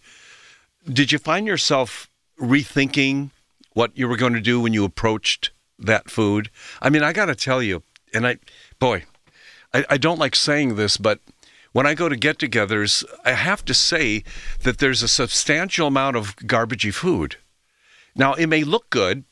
[0.91, 2.09] did you find yourself
[2.41, 3.31] rethinking
[3.73, 6.51] what you were going to do when you approached that food?
[6.81, 8.37] I mean, I got to tell you, and I,
[8.79, 9.05] boy,
[9.73, 11.21] I, I don't like saying this, but
[11.73, 14.23] when I go to get togethers, I have to say
[14.63, 17.37] that there's a substantial amount of garbagey food.
[18.17, 19.25] Now, it may look good.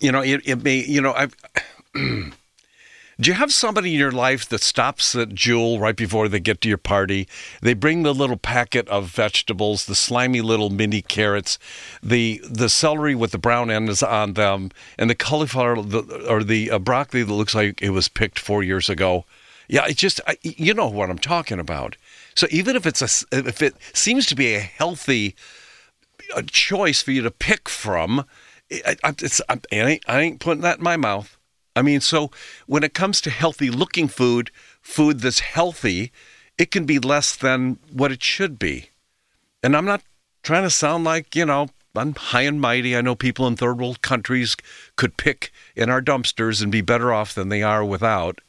[0.00, 1.34] You know, it, it may, you know, I've.
[3.20, 6.60] Do you have somebody in your life that stops at Jewel right before they get
[6.60, 7.26] to your party?
[7.60, 11.58] They bring the little packet of vegetables, the slimy little mini carrots,
[12.00, 15.76] the the celery with the brown ends on them, and the cauliflower
[16.28, 19.24] or the uh, broccoli that looks like it was picked four years ago.
[19.66, 21.96] Yeah, it just I, you know what I'm talking about.
[22.36, 25.34] So even if it's a if it seems to be a healthy
[26.34, 28.24] uh, choice for you to pick from,
[28.70, 29.14] I, I,
[29.72, 31.38] ain't, I ain't putting that in my mouth.
[31.74, 32.30] I mean, so
[32.66, 36.12] when it comes to healthy looking food, food that's healthy,
[36.58, 38.90] it can be less than what it should be.
[39.62, 40.02] And I'm not
[40.42, 42.96] trying to sound like, you know, I'm high and mighty.
[42.96, 44.56] I know people in third world countries
[44.96, 48.40] could pick in our dumpsters and be better off than they are without.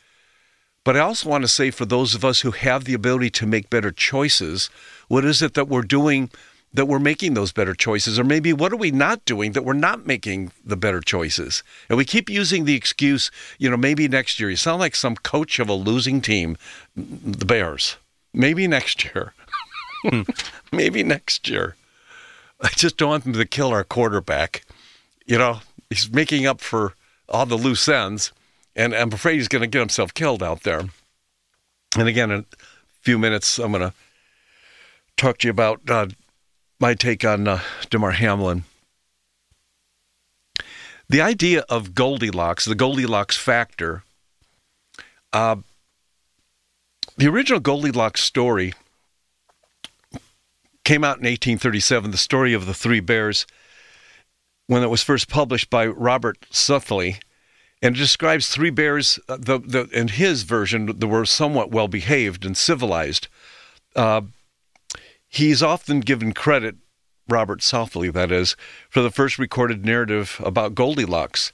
[0.84, 3.46] But I also want to say for those of us who have the ability to
[3.46, 4.70] make better choices,
[5.08, 6.30] what is it that we're doing
[6.74, 8.20] that we're making those better choices?
[8.20, 11.64] Or maybe what are we not doing that we're not making the better choices?
[11.88, 14.50] And we keep using the excuse, you know, maybe next year.
[14.50, 16.58] You sound like some coach of a losing team,
[16.96, 17.98] the Bears.
[18.34, 19.34] Maybe next year.
[20.72, 21.76] maybe next year.
[22.62, 24.64] I just don't want them to kill our quarterback.
[25.26, 26.94] You know, he's making up for
[27.28, 28.32] all the loose ends,
[28.76, 30.82] and I'm afraid he's going to get himself killed out there.
[31.98, 32.46] And again, in a
[33.02, 33.94] few minutes, I'm going to
[35.18, 36.08] talk to you about uh,
[36.80, 38.64] my take on uh, Damar Hamlin.
[41.10, 44.04] The idea of Goldilocks, the Goldilocks factor,
[45.34, 45.58] uh,
[47.18, 48.74] the original Goldilocks story
[50.86, 53.46] came out in 1837, the story of the three bears,
[54.68, 57.18] when it was first published by Robert Southey.
[57.82, 61.88] And it describes three bears, uh, the, the, in his version, that were somewhat well
[61.88, 63.28] behaved and civilized.
[63.96, 64.22] Uh,
[65.30, 66.76] he's often given credit,
[67.28, 68.56] Robert Southey, that is,
[68.90, 71.54] for the first recorded narrative about Goldilocks.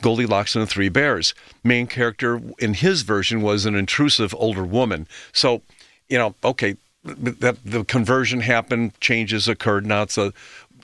[0.00, 1.34] Goldilocks and the Three Bears.
[1.64, 5.08] Main character in his version was an intrusive older woman.
[5.32, 5.62] So,
[6.08, 9.86] you know, okay, that the conversion happened, changes occurred.
[9.86, 10.32] Now it's a,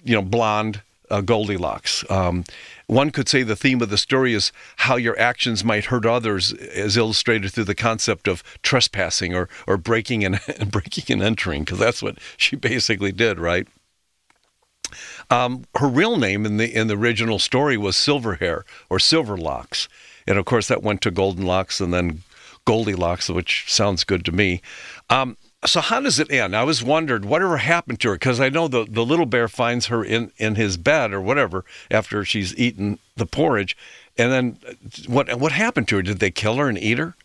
[0.03, 2.05] you know, blonde uh, Goldilocks.
[2.11, 2.45] Um,
[2.89, 6.53] one could say the theme of the story is how your actions might hurt others,
[6.55, 11.79] as illustrated through the concept of trespassing or or breaking and breaking and entering, because
[11.79, 13.69] that's what she basically did, right?
[15.31, 19.87] Um, her real name in the in the original story was Silverhair or Silverlocks,
[20.27, 22.23] and of course that went to Golden Locks and then
[22.65, 24.63] Goldilocks, which sounds good to me.
[25.11, 26.55] Um, so how does it end?
[26.55, 29.87] I was wondered whatever happened to her because I know the, the little bear finds
[29.87, 33.77] her in, in his bed or whatever after she's eaten the porridge,
[34.17, 34.59] and then
[35.07, 36.03] what what happened to her?
[36.03, 37.17] Did they kill her and eat her?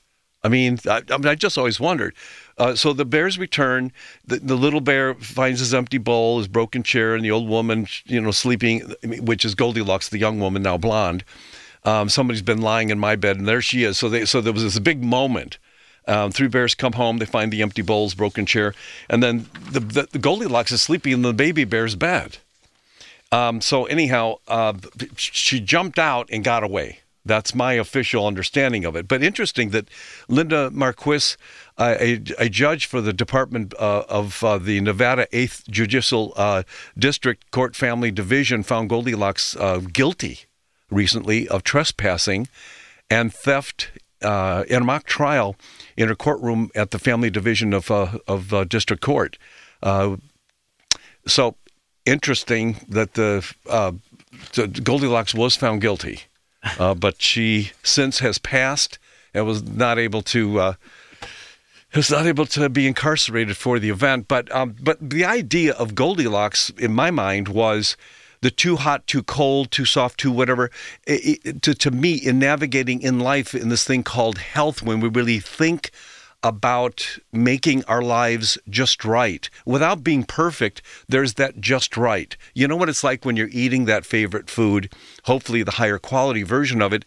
[0.44, 2.14] I mean, I, I, mean, I just always wondered.
[2.58, 3.92] Uh, so the bears return.
[4.26, 7.88] The, the little bear finds his empty bowl, his broken chair, and the old woman,
[8.06, 11.24] you know, sleeping, which is Goldilocks, the young woman now blonde.
[11.86, 13.98] Um, somebody's been lying in my bed, and there she is.
[13.98, 15.58] So they, so there was this big moment.
[16.08, 17.18] Um, three bears come home.
[17.18, 18.74] They find the empty bowls, broken chair,
[19.10, 22.38] and then the, the, the Goldilocks is sleeping in the baby bear's bed.
[23.32, 24.74] Um, so anyhow, uh,
[25.16, 27.00] she jumped out and got away.
[27.26, 29.08] That's my official understanding of it.
[29.08, 29.88] But interesting that
[30.28, 31.36] Linda Marquis,
[31.80, 36.64] a, a, judge for the Department uh, of uh, the Nevada 8th Judicial uh,
[36.98, 40.42] District Court Family Division, found Goldilocks uh, guilty
[40.92, 42.48] recently of trespassing
[43.10, 43.92] and theft
[44.24, 45.56] uh, in a mock trial
[45.98, 49.38] in a courtroom at the Family Division of, of District Court.
[51.26, 51.56] so
[52.06, 53.46] interesting that the
[54.84, 56.22] Goldilocks was found guilty
[56.80, 59.00] uh, but she since has passed
[59.34, 60.74] and was not able to uh,
[61.96, 64.28] was not able to be incarcerated for the event.
[64.28, 67.98] But um, but the idea of Goldilocks in my mind was
[68.44, 70.70] the too hot, too cold, too soft, too whatever.
[71.08, 75.00] It, it, to to me, in navigating in life in this thing called health, when
[75.00, 75.92] we really think
[76.44, 79.50] about making our lives just right.
[79.66, 82.36] Without being perfect, there's that just right.
[82.54, 84.92] You know what it's like when you're eating that favorite food,
[85.24, 87.06] hopefully the higher quality version of it,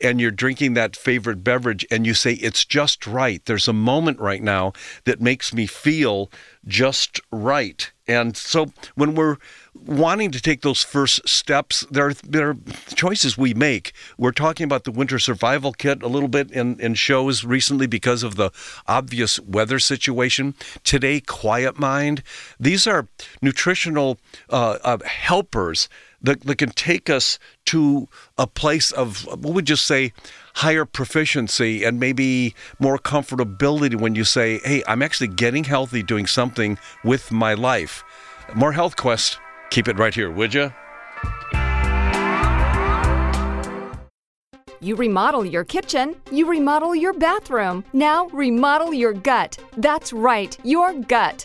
[0.00, 3.44] and you're drinking that favorite beverage and you say, it's just right.
[3.44, 4.72] There's a moment right now
[5.04, 6.30] that makes me feel
[6.66, 7.90] just right.
[8.06, 9.36] And so when we're
[9.74, 12.56] wanting to take those first steps, there are, there are
[12.94, 13.92] choices we make.
[14.16, 18.22] We're talking about the winter survival kit a little bit in, in shows recently because
[18.22, 18.50] of the
[18.86, 20.54] obvious weather situation.
[20.84, 22.22] Today, Quiet Mind.
[22.58, 23.08] These are
[23.42, 25.88] nutritional uh, uh, helpers
[26.22, 30.12] that, that can take us to a place of, what would you say,
[30.54, 36.26] higher proficiency and maybe more comfortability when you say, hey, I'm actually getting healthy doing
[36.26, 38.02] something with my life.
[38.54, 39.38] More Health Quest
[39.70, 40.72] Keep it right here, would you?
[44.80, 47.84] You remodel your kitchen, you remodel your bathroom.
[47.92, 49.58] Now remodel your gut.
[49.76, 51.44] That's right, your gut.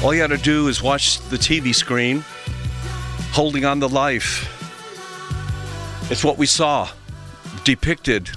[0.00, 2.24] All you got to do is watch the TV screen,
[3.32, 4.54] holding on to life.
[6.08, 6.88] It's what we saw
[7.64, 8.30] depicted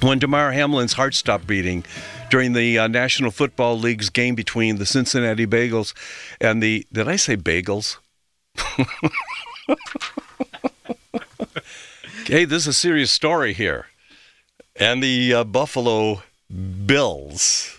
[0.00, 1.84] when Damar Hamlin's heart stopped beating
[2.30, 5.92] during the uh, National Football League's game between the Cincinnati Bagels
[6.40, 6.86] and the.
[6.90, 7.98] Did I say bagels?
[12.26, 13.88] hey, this is a serious story here.
[14.76, 16.22] And the uh, Buffalo
[16.86, 17.73] Bills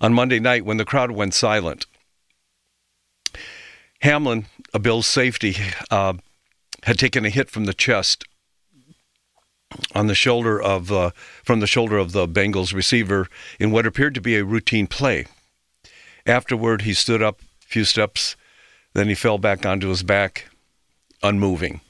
[0.00, 1.86] on Monday night when the crowd went silent.
[4.00, 5.56] Hamlin, a Bill's safety,
[5.90, 6.14] uh,
[6.84, 8.24] had taken a hit from the chest
[9.94, 11.10] on the shoulder of uh,
[11.44, 15.26] from the shoulder of the Bengals receiver in what appeared to be a routine play.
[16.26, 18.36] Afterward, he stood up a few steps,
[18.94, 20.48] then he fell back onto his back,
[21.22, 21.80] unmoving.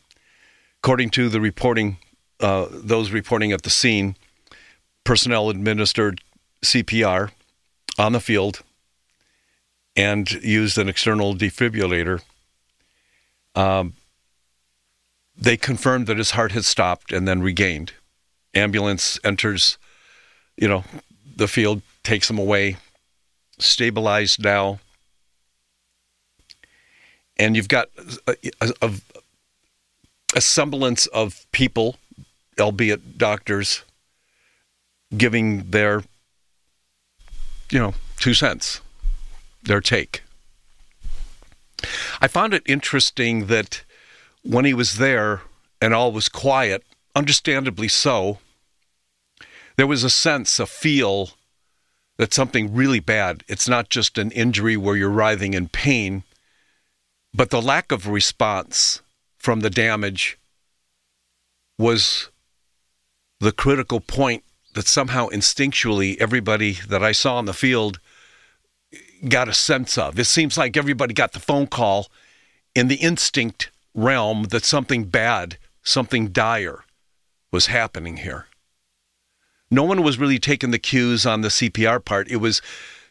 [0.83, 1.99] According to the reporting,
[2.41, 4.17] uh, those reporting at the scene,
[5.05, 6.21] personnel administered
[6.63, 7.31] CPR
[8.01, 8.63] on the field
[9.95, 12.23] and used an external defibrillator.
[13.55, 13.93] Um,
[15.37, 17.93] they confirmed that his heart had stopped and then regained.
[18.55, 19.77] Ambulance enters,
[20.57, 20.83] you know,
[21.37, 22.79] the field, takes him away,
[23.59, 24.81] stabilized now.
[27.37, 27.89] And you've got
[28.27, 28.35] a,
[28.81, 28.93] a,
[30.35, 31.97] a semblance of people,
[32.59, 33.83] albeit doctors,
[35.17, 36.03] giving their
[37.71, 38.81] you know, two cents,
[39.63, 40.23] their take.
[42.21, 43.85] I found it interesting that
[44.43, 45.43] when he was there
[45.81, 48.39] and all was quiet, understandably so,
[49.77, 51.31] there was a sense, a feel
[52.19, 53.45] that something really bad.
[53.49, 56.23] It's not just an injury where you're writhing in pain,
[57.33, 59.01] but the lack of response
[59.39, 60.37] from the damage
[61.79, 62.29] was
[63.39, 64.45] the critical point
[64.75, 67.99] that somehow instinctually everybody that I saw on the field
[69.29, 70.19] got a sense of.
[70.19, 72.09] It seems like everybody got the phone call
[72.75, 76.85] in the instinct realm that something bad, something dire
[77.51, 78.47] was happening here.
[79.71, 82.29] No one was really taking the cues on the CPR part.
[82.29, 82.61] It was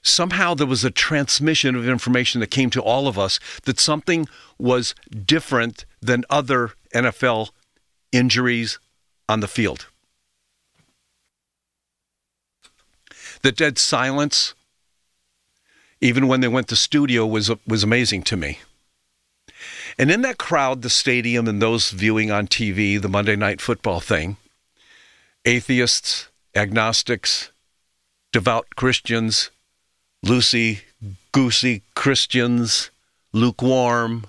[0.01, 4.27] somehow there was a transmission of information that came to all of us that something
[4.57, 4.95] was
[5.25, 7.49] different than other NFL
[8.11, 8.79] injuries
[9.27, 9.87] on the field.
[13.41, 14.53] The dead silence,
[16.01, 18.59] even when they went to studio, was was amazing to me.
[19.97, 23.99] And in that crowd, the stadium, and those viewing on TV the Monday Night Football
[23.99, 24.37] thing,
[25.45, 27.51] atheists, agnostics,
[28.31, 29.51] devout Christians,
[30.25, 30.81] loosey
[31.31, 32.91] goosey Christians,
[33.33, 34.25] lukewarm.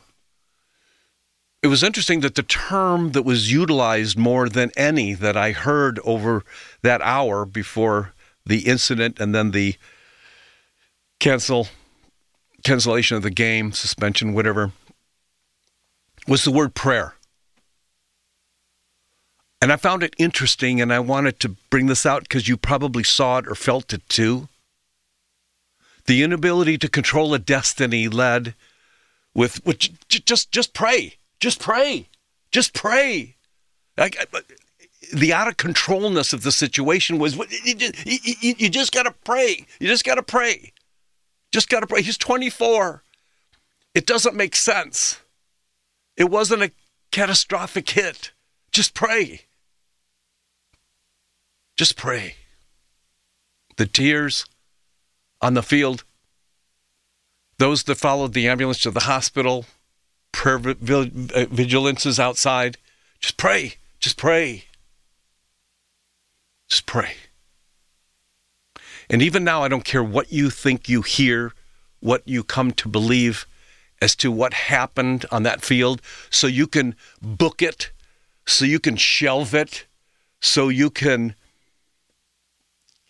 [1.62, 5.98] It was interesting that the term that was utilized more than any that I heard
[6.04, 6.42] over
[6.82, 8.12] that hour before
[8.50, 9.76] the incident and then the
[11.20, 11.68] cancel
[12.64, 14.72] cancellation of the game, suspension, whatever,
[16.26, 17.14] was the word prayer.
[19.62, 23.04] And I found it interesting and I wanted to bring this out because you probably
[23.04, 24.48] saw it or felt it too.
[26.06, 28.54] The inability to control a destiny led
[29.32, 31.14] with which just just pray.
[31.38, 32.08] Just pray.
[32.50, 33.36] Just pray.
[33.96, 34.18] Like
[35.12, 39.14] the out of controlness of the situation was you just, you, you just got to
[39.24, 39.66] pray.
[39.78, 40.72] You just got to pray.
[41.52, 42.02] Just got to pray.
[42.02, 43.02] He's 24.
[43.94, 45.20] It doesn't make sense.
[46.16, 46.72] It wasn't a
[47.10, 48.32] catastrophic hit.
[48.72, 49.42] Just pray.
[51.76, 52.36] Just pray.
[53.76, 54.44] The tears
[55.40, 56.04] on the field,
[57.58, 59.64] those that followed the ambulance to the hospital,
[60.32, 62.76] prayer vigilances outside.
[63.20, 63.74] Just pray.
[63.98, 64.64] Just pray.
[66.70, 67.14] Just pray.
[69.10, 71.52] And even now, I don't care what you think you hear,
[71.98, 73.44] what you come to believe
[74.00, 76.00] as to what happened on that field,
[76.30, 77.90] so you can book it,
[78.46, 79.86] so you can shelve it,
[80.40, 81.34] so you can,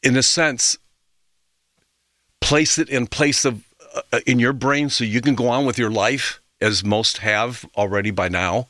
[0.03, 0.79] in a sense,
[2.41, 3.63] place it in place of
[4.13, 7.65] uh, in your brain so you can go on with your life as most have
[7.77, 8.69] already by now.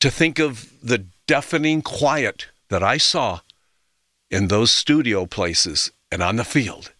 [0.00, 3.40] To think of the deafening quiet that I saw
[4.30, 6.92] in those studio places and on the field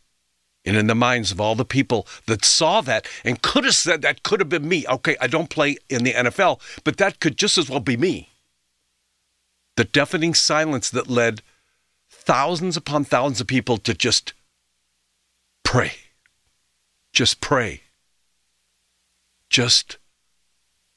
[0.64, 4.02] and in the minds of all the people that saw that and could have said
[4.02, 4.84] that could have been me.
[4.86, 8.28] Okay, I don't play in the NFL, but that could just as well be me.
[9.76, 11.40] The deafening silence that led
[12.10, 14.34] thousands upon thousands of people to just
[15.64, 15.92] pray.
[17.12, 17.82] Just pray.
[19.48, 19.96] Just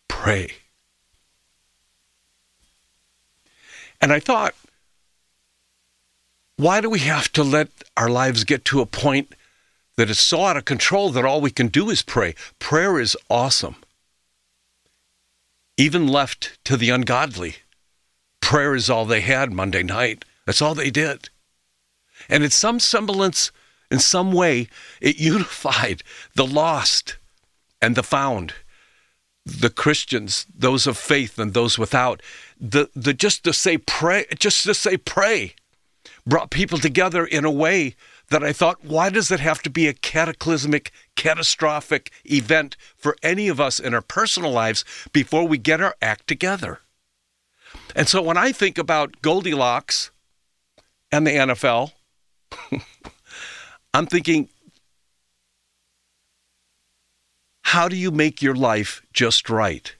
[0.07, 0.51] pray.
[4.03, 4.53] And I thought,
[6.57, 9.33] why do we have to let our lives get to a point
[9.95, 12.35] that is so out of control that all we can do is pray?
[12.59, 13.77] Prayer is awesome.
[15.77, 17.55] Even left to the ungodly,
[18.41, 20.25] prayer is all they had Monday night.
[20.45, 21.29] That's all they did.
[22.27, 23.53] And it's some semblance,
[23.89, 24.67] in some way,
[24.99, 26.03] it unified
[26.35, 27.15] the lost
[27.81, 28.53] and the found,
[29.45, 32.21] the Christians, those of faith and those without.
[32.63, 35.53] The, the just to say pray, just to say pray
[36.25, 37.97] brought people together in a way
[38.29, 43.49] that I thought, why does it have to be a cataclysmic, catastrophic event for any
[43.49, 46.79] of us in our personal lives before we get our act together?
[47.97, 50.11] And so when I think about Goldilocks
[51.11, 51.91] and the NFL,
[53.93, 54.47] I'm thinking,
[57.63, 59.93] how do you make your life just right?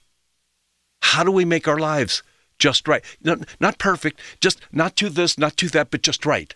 [1.02, 2.22] How do we make our lives
[2.58, 3.04] just right.
[3.22, 6.54] Not, not perfect, just not to this, not to that, but just right.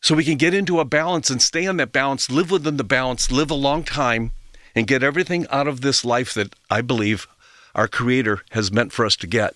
[0.00, 2.84] So we can get into a balance and stay on that balance, live within the
[2.84, 4.32] balance, live a long time,
[4.74, 7.26] and get everything out of this life that I believe
[7.74, 9.54] our Creator has meant for us to get.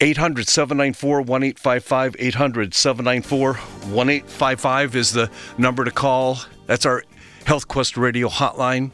[0.00, 2.16] 800 794 1855.
[2.18, 3.54] 800 794
[3.94, 6.40] 1855 is the number to call.
[6.66, 7.04] That's our
[7.44, 8.90] Health Quest Radio hotline.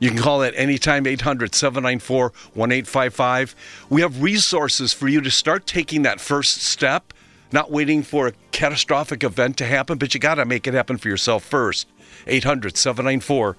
[0.00, 2.22] You can call that anytime, 800 794
[2.54, 3.54] 1855.
[3.90, 7.12] We have resources for you to start taking that first step,
[7.52, 10.96] not waiting for a catastrophic event to happen, but you got to make it happen
[10.96, 11.86] for yourself first.
[12.26, 13.56] 800 794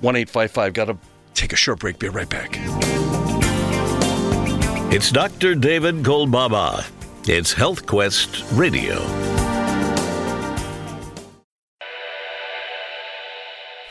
[0.00, 0.72] 1855.
[0.72, 0.96] Got to
[1.34, 1.98] take a short break.
[1.98, 2.58] Be right back.
[4.90, 5.54] It's Dr.
[5.54, 6.86] David Kolbaba.
[7.28, 9.45] It's HealthQuest Radio.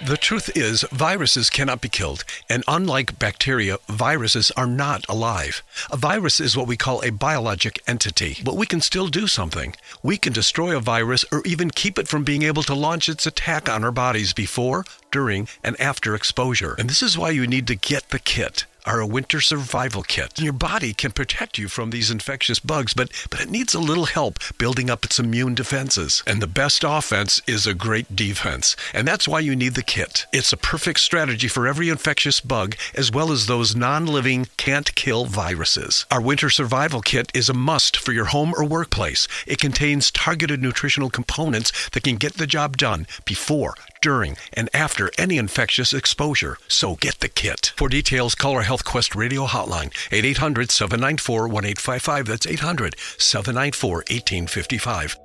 [0.05, 5.63] The truth is, viruses cannot be killed, and unlike bacteria, viruses are not alive.
[5.89, 9.75] A virus is what we call a biologic entity, but we can still do something.
[10.03, 13.25] We can destroy a virus or even keep it from being able to launch its
[13.25, 16.75] attack on our bodies before, during, and after exposure.
[16.77, 20.39] And this is why you need to get the kit our winter survival kit.
[20.39, 24.05] Your body can protect you from these infectious bugs, but, but it needs a little
[24.05, 26.23] help building up its immune defenses.
[26.27, 28.75] And the best offense is a great defense.
[28.93, 30.25] And that's why you need the kit.
[30.31, 34.93] It's a perfect strategy for every infectious bug, as well as those non living, can't
[34.95, 36.05] kill viruses.
[36.11, 39.27] Our winter survival kit is a must for your home or workplace.
[39.47, 43.75] It contains targeted nutritional components that can get the job done before,
[44.05, 46.59] during, and after any infectious exposure.
[46.67, 47.73] So get the kit.
[47.75, 52.27] For details, call our Health Quest radio hotline, 800 794 1855.
[52.27, 55.17] That's 800 794 1855.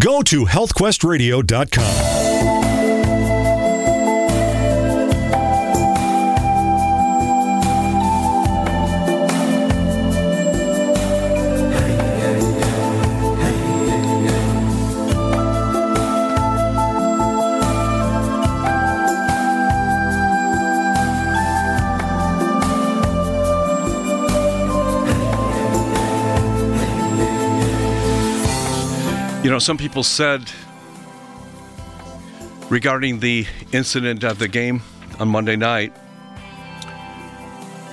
[0.00, 2.67] Go to healthquestradio.com.
[29.48, 30.42] You know, some people said
[32.68, 34.82] regarding the incident at the game
[35.18, 35.90] on Monday night,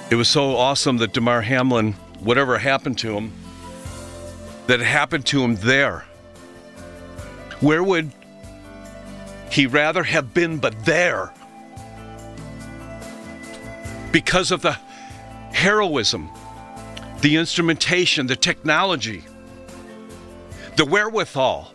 [0.10, 3.32] it was so awesome that Damar Hamlin, whatever happened to him,
[4.68, 6.04] that happened to him there.
[7.62, 8.12] Where would
[9.50, 11.32] he rather have been but there?
[14.12, 14.74] Because of the
[15.54, 16.30] heroism,
[17.22, 19.24] the instrumentation, the technology
[20.76, 21.74] the wherewithal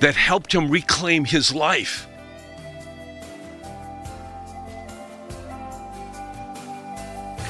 [0.00, 2.08] that helped him reclaim his life.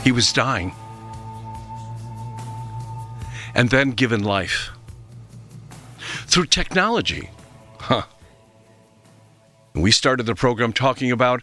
[0.05, 0.75] He was dying
[3.55, 4.71] and then given life
[6.27, 7.31] through technology.
[7.79, 8.03] Huh.
[9.75, 11.43] We started the program talking about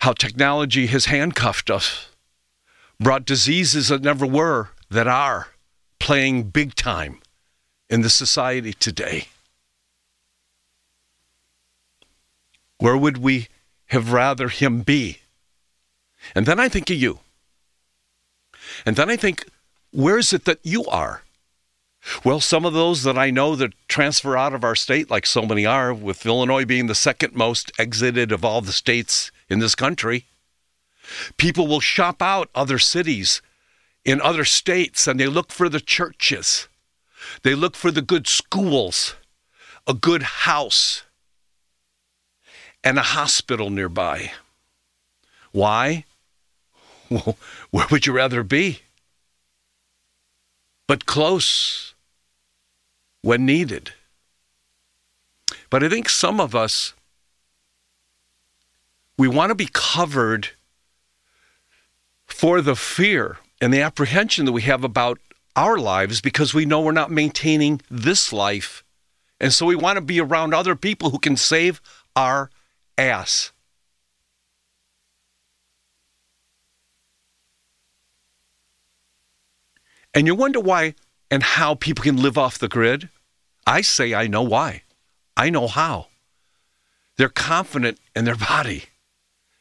[0.00, 2.10] how technology has handcuffed us,
[3.00, 5.48] brought diseases that never were, that are
[5.98, 7.20] playing big time
[7.88, 9.28] in the society today?
[12.78, 13.48] Where would we
[13.86, 15.18] have rather him be?
[16.34, 17.20] And then I think of you.
[18.84, 19.48] And then I think,
[19.90, 21.22] where is it that you are?
[22.24, 25.42] Well, some of those that I know that transfer out of our state, like so
[25.42, 29.74] many are, with Illinois being the second most exited of all the states in this
[29.74, 30.26] country,
[31.38, 33.40] people will shop out other cities
[34.04, 36.68] in other states and they look for the churches
[37.42, 39.14] they look for the good schools,
[39.86, 41.02] a good house,
[42.82, 44.32] and a hospital nearby.
[45.52, 46.04] Why?
[47.10, 47.36] Well,
[47.70, 48.80] where would you rather be?
[50.86, 51.94] But close
[53.22, 53.92] when needed.
[55.70, 56.94] But I think some of us,
[59.16, 60.50] we want to be covered
[62.26, 65.18] for the fear and the apprehension that we have about
[65.56, 68.84] our lives because we know we're not maintaining this life.
[69.40, 71.80] And so we want to be around other people who can save
[72.16, 72.50] our
[72.96, 73.52] ass.
[80.14, 80.94] And you wonder why
[81.30, 83.08] and how people can live off the grid?
[83.66, 84.82] I say I know why.
[85.36, 86.06] I know how.
[87.16, 88.84] They're confident in their body.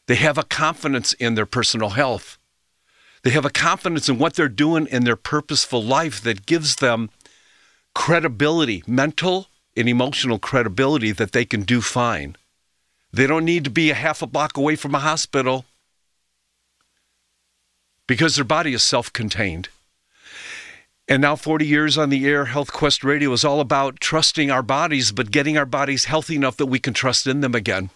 [0.07, 2.37] They have a confidence in their personal health.
[3.23, 7.09] They have a confidence in what they're doing in their purposeful life that gives them
[7.95, 9.47] credibility, mental
[9.77, 12.35] and emotional credibility that they can do fine.
[13.13, 15.65] They don't need to be a half a block away from a hospital
[18.07, 19.69] because their body is self contained.
[21.07, 24.63] And now, 40 years on the air, Health Quest Radio is all about trusting our
[24.63, 27.89] bodies, but getting our bodies healthy enough that we can trust in them again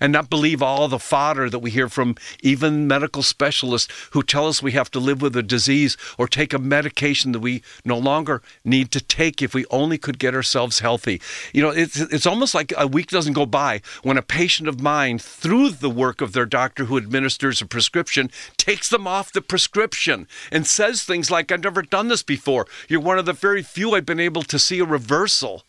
[0.00, 4.46] and not believe all the fodder that we hear from even medical specialists who tell
[4.46, 7.98] us we have to live with a disease or take a medication that we no
[7.98, 11.20] longer need to take if we only could get ourselves healthy.
[11.52, 14.80] You know, it's, it's almost like a week doesn't go by when a patient of
[14.80, 19.42] mine, through the work of their doctor who administers a prescription, takes them off the
[19.42, 22.66] prescription and says things like, I've never done this before.
[22.88, 25.64] You're one of the very few I've been able to see a reversal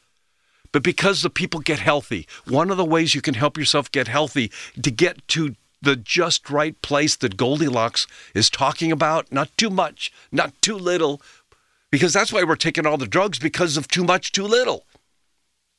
[0.72, 2.28] but because the people get healthy.
[2.48, 4.52] One of the ways you can help yourself get healthy
[4.82, 10.12] to get to the just right place that Goldilocks is talking about, not too much,
[10.32, 11.22] not too little,
[11.92, 14.86] because that's why we're taking all the drugs because of too much, too little.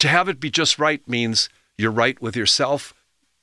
[0.01, 2.95] To have it be just right means you're right with yourself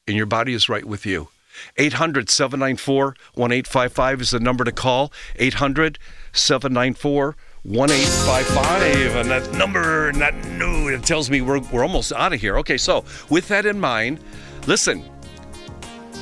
[0.08, 1.30] and your body is right with you.
[1.78, 5.12] 800 794 1855 is the number to call.
[5.38, 5.98] 800
[6.32, 9.16] 794 1855.
[9.16, 12.58] And that number, and that no, it tells me we're, we're almost out of here.
[12.60, 14.20] Okay, so with that in mind,
[14.68, 15.04] listen,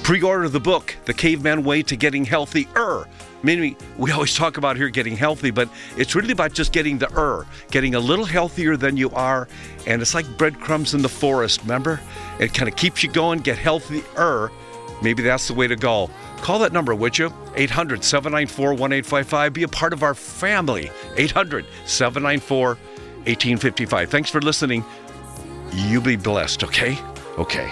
[0.03, 3.09] pre order the book, The Caveman Way to Getting healthy Healthier.
[3.43, 7.11] Meaning, we always talk about here getting healthy, but it's really about just getting the
[7.15, 9.47] er, getting a little healthier than you are.
[9.85, 12.01] And it's like breadcrumbs in the forest, remember?
[12.39, 14.51] It kind of keeps you going, get healthier.
[15.01, 16.09] Maybe that's the way to go.
[16.37, 17.33] Call that number, would you?
[17.55, 19.53] 800 794 1855.
[19.53, 20.91] Be a part of our family.
[21.17, 24.09] 800 794 1855.
[24.09, 24.83] Thanks for listening.
[25.73, 26.97] You be blessed, okay?
[27.37, 27.69] Okay.